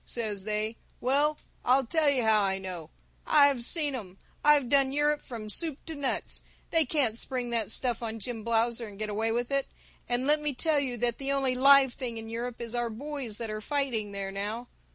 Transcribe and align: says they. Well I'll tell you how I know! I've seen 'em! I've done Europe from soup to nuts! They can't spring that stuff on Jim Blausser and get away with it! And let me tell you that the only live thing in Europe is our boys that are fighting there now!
says 0.03 0.45
they. 0.45 0.75
Well 0.99 1.37
I'll 1.63 1.85
tell 1.85 2.09
you 2.09 2.23
how 2.23 2.41
I 2.41 2.57
know! 2.57 2.89
I've 3.27 3.63
seen 3.63 3.93
'em! 3.93 4.17
I've 4.43 4.67
done 4.67 4.91
Europe 4.91 5.21
from 5.21 5.47
soup 5.47 5.77
to 5.85 5.93
nuts! 5.93 6.41
They 6.71 6.85
can't 6.85 7.19
spring 7.19 7.51
that 7.51 7.69
stuff 7.69 8.01
on 8.01 8.17
Jim 8.17 8.43
Blausser 8.43 8.87
and 8.87 8.97
get 8.97 9.09
away 9.11 9.31
with 9.31 9.51
it! 9.51 9.67
And 10.09 10.25
let 10.25 10.41
me 10.41 10.55
tell 10.55 10.79
you 10.79 10.97
that 10.97 11.19
the 11.19 11.31
only 11.31 11.53
live 11.53 11.93
thing 11.93 12.17
in 12.17 12.29
Europe 12.29 12.59
is 12.59 12.73
our 12.73 12.89
boys 12.89 13.37
that 13.37 13.51
are 13.51 13.61
fighting 13.61 14.11
there 14.11 14.31
now! 14.31 14.69